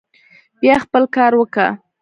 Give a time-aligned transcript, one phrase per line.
[0.61, 1.67] بيا خپل کار وکه.